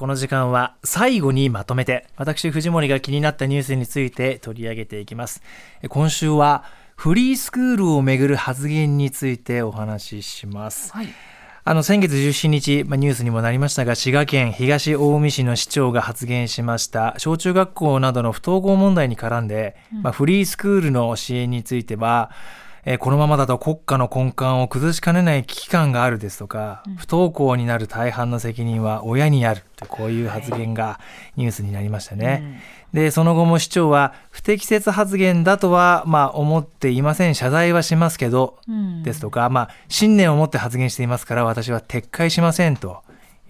[0.00, 5.42] この時間は最後にまとめて私藤森が気になったニュースについて取り上げていきます。
[5.90, 6.64] 今週は
[6.96, 11.08] フリースクールをめぐる発言についてお話しします、はい。
[11.64, 17.14] あの先月17日、まあ、ニュースにもなりましたが滋賀県東近江市の市長が発言しました。
[17.18, 22.30] 小中学校などの不登校問題に絡んで、まあ、フリースクールの支援については、
[22.84, 31.00] えー、このままだと国家の根幹を崩しかねない危機感があるですとか、うん、不登校になる大半の責任は親にあるとこういう発言が
[31.36, 32.60] ニュースになりましたね。
[32.92, 37.34] うん、でその後も市長は不適切発言だとはまあ思っていません。
[37.34, 43.02] 謝罪はしますけど、うん、ですとか、まあ、信念を持って発言していますから私は撤回しませんと。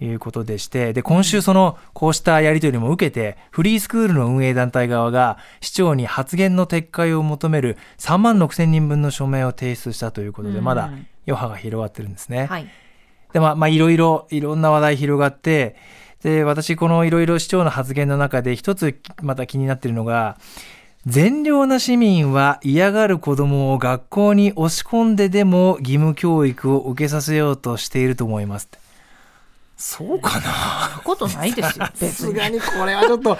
[0.05, 10.85] いうことでして、で、今週その、こうしたやり取りも受けて、フリースクールの運営団体側が、市長に発言の撤回を求める3万6千人分の署名を提出したということで、まだ
[11.27, 12.47] 余波が広がってるんですね。
[12.47, 12.67] はい、
[13.33, 15.75] で、まあ、まあ、いろいろ、いろんな話題広がって、
[16.23, 20.37] で、私、このいろいろ市長の発言の中で、一つまた気になっているのが、
[21.07, 28.69] 善良な市民は嫌がる子供を学校に押し込んででも義務教育を受けさせようとしていると思います。
[29.81, 31.01] そうかな。
[31.03, 31.87] ことないですよ。
[31.95, 33.37] さすがにこれはちょっと。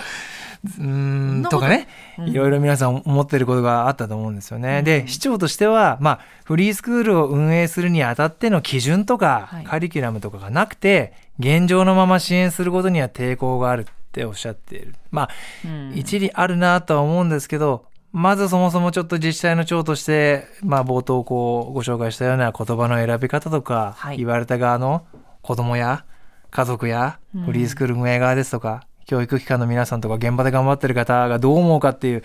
[0.80, 1.88] うんとかね、
[2.20, 4.80] いろいろ皆さん思ってることがあったと思うんですよね。
[4.80, 15.30] うん、で市長としては、まあ、フリースクールを運営するにあたっての基準とか、はい、カリキュラムとかがなくて現状のまま支援することには抵抗があるっておっしゃっているまあ、
[15.66, 25.08] うん、一理あるなとは思うんですけどまずそもそもちょっと自治体の長として、まあ、冒頭こうご紹介したような言葉の選び方とか、はい、言われた側の
[25.42, 26.05] 子供や
[26.52, 32.23] 家族やフリースクール運営側ですとか、うん、教育機関の皆さんとか現場で頑張ってる方がどう思うかっていう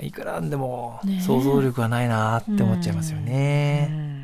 [0.00, 4.16] いくらんでも想像力がないなって思っちゃいますよね。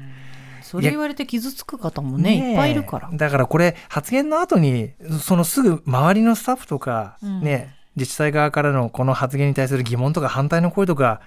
[0.62, 3.10] それ言われて傷つく方もねいっぱいいるから。
[3.12, 11.20] だからこれ発言の後にそのすぐ周りのスタッフとか、ね、うん、自治体側からのこの発言に対する疑問とか反対の声とか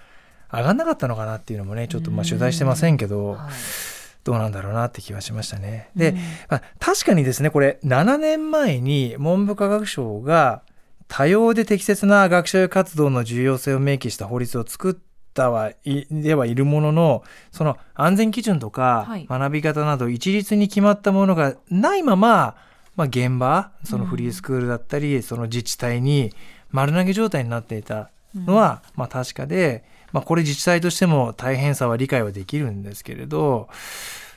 [0.51, 3.94] 上がんなかったのかなっていうのもねちょっとまあ取材してませんけど、はい
[4.25, 5.91] どうなんだろうなって気はしましたね。
[5.96, 6.18] で、うん、
[6.50, 10.63] まあ、確かにですねこれ7年前に文部科学省が
[11.08, 14.96] 多様で適切な学習活動の重要性を明記した法律を作っ
[15.35, 22.56] たはいではいるもののその安全基準とか学び方など一律に決まったものがないまま、
[22.96, 26.34] まあ、現場そのフリースクールだったり、うん、その自治体に
[26.72, 29.84] 丸投げ状態になっていたのは、うん、まあ、確かで。
[30.11, 33.69] まあ、これ自治体としても大変さは理解はできるんですけれど、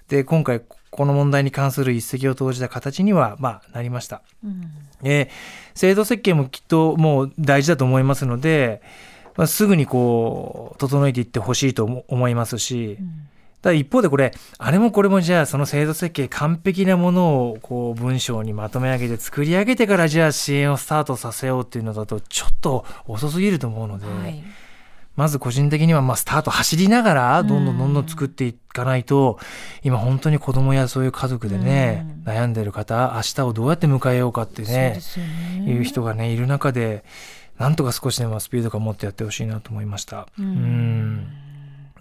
[0.08, 4.22] で、今回この問題に関する一石を投じた形には、まあ、なりました。
[4.44, 4.70] うん、
[5.04, 5.30] え
[5.74, 8.82] 制度設計もきっともう大事だと思いますので、
[9.36, 13.28] まあ、すぐにこう、整えていってほしいと思いますし、うん。
[13.62, 24.42] ただ一方でこれ、あれもこれもじゃあその制度設計完璧なものをこう文章にまとめ上げて作り上げてからじゃあ支援をスタートさせようっていうのだとちょっと遅すぎると思うので、はい、
[25.18, 29.40] まず個人的にはまあスタート走りながらどんどんどんどん作っていかないと、
[29.82, 35.00] 今本当に子供やそういう家族でね、悩んでる方明日をどうやって迎えようかってね
[35.66, 37.02] いう人がねいる中で
[37.58, 40.28] なんとか少しでもスピード感持ってやってほしいなと思いました。
[40.38, 41.26] うん。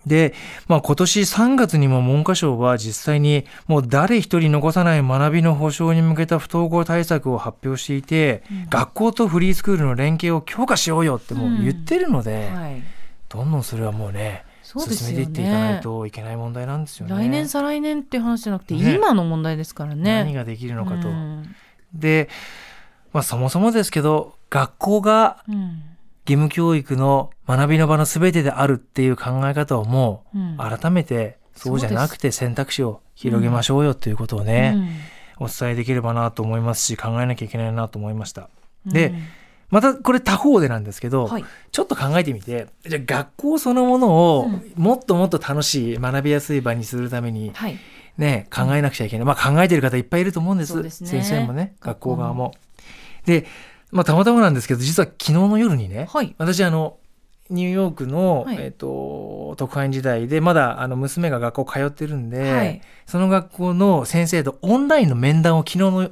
[0.06, 0.36] で、
[0.68, 12.62] まあ、今年3月にも文科省は実際にもう誰一人残さない学びの保障に向けた不登校対策を発表していて、うん、学校とフリースクールの連携を強化しようよってもう言ってるので、うん。
[12.62, 12.97] はい
[13.30, 17.16] どんどんそれはもうね進めていっていかないといけない問題なんですよね。
[17.16, 20.24] 来年再来年って話じゃなくて、ね、今の問題ですからね。
[20.24, 21.08] 何ができるのかと。
[21.08, 21.56] うん、
[21.94, 22.30] で、
[23.14, 34.74] まあ、そもそもですけど学校が義務教育の学びの場の全てであるっていう考え方をもう改めてそうじゃなくて選択肢を広げましょうよっていうことをね、
[35.40, 38.50] うん、お伝えできればなと思いますし考えなきゃいけないなと思いました。
[38.86, 39.14] で、
[39.70, 47.52] またこれ他方でなんですけど、はい、ちょっと考えてみてじゃ学校そのものをもっともっと楽しい学びやすい場にするために、
[48.18, 52.54] ね、考えなくちゃいけない、まあ、考えてる方いっぱいいると思うんです、ね、先生もね学校側も。
[53.26, 53.46] で、
[53.92, 56.98] まあ、たまたまなんですけど実は昨日の夜にね、はい、私あの
[57.50, 66.10] ニューヨークの、はい、えーと、特派員時代でまだあの娘が学校通ってるんで、はい、その学校の先生とオンラインの面談を昨日の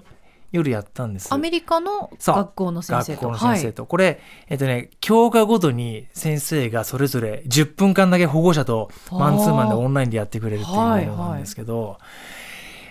[0.52, 1.34] 夜やったんです。
[1.34, 3.30] アメリカの学校の先生と。
[3.30, 10.84] 学校の先生と、はい、これえっとね教科ごとに先生がそれぞれ10分間だけ保護者とマンツーマンでオンラインでやってくれるっていうも
[11.18, 12.00] のなんですけど、はいはい。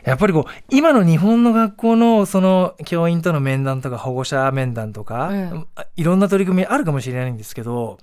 [0.05, 5.31] やっぱりこう今の日本の学校のその教員との面談とか保護者面談とか、
[5.97, 7.99] いろんな取り組みあるかもしれないんですけど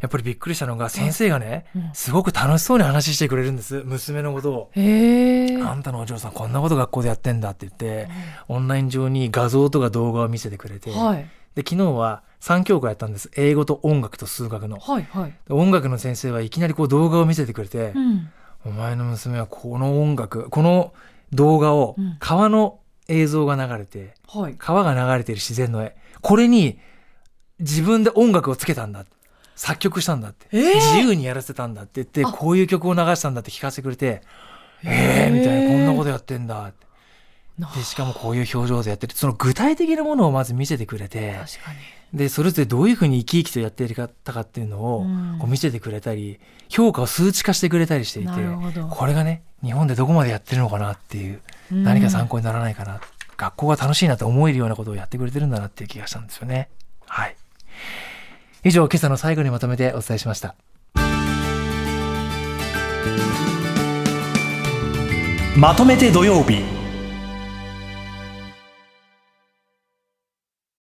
[0.00, 3.82] やっぱりびっくりしたのが先生がね、すごく楽しそうに話してくれるんです。
[3.84, 4.70] 娘のことを。
[4.74, 8.08] あんたのお嬢さんこんなこと学校でやってんだって言って、
[8.48, 13.30] オンライン上に画像とか動画を見せてくれて、はい、で昨日は3教科やったんです。
[13.36, 18.30] 英語と音楽と数学の、はいはい、音楽の先生はいきなりこう動画を見せてくれて、うん、
[18.64, 20.94] お前の娘はこの音楽この
[21.32, 25.94] 動画を川の映像が流れて、うん、川が流れている自然の絵。
[26.22, 26.78] これに
[27.58, 29.04] 自分で音楽をつけたんだ
[29.60, 34.22] 作曲したんだって、えー、自由にやらせたんだって言ってこういう曲を流したんだって聞かせてくれて
[34.82, 36.86] えー、みたいなこんなことやってんだって。
[37.76, 41.36] でしかもこういう表情でやってるその具体的なものをまず見せてくれて
[42.14, 45.04] でそれぞれどういうふうに生き生きとやっていたかっていうのを
[45.38, 46.40] こう見せてくれたり、
[46.70, 48.32] 評価を数値化してくれたりしていて
[48.88, 52.98] これがね日本でどこまでやってるのかなっていう何か参考にならないかな、
[53.36, 56.70] 学校が楽しいなと思えるようなことをやってくれてるんだなっていう気がしたんですよね。
[57.06, 57.36] はい
[58.62, 60.54] 以上今朝の最後にまとめてお伝えしました。
[65.56, 66.79] まとめて土曜日。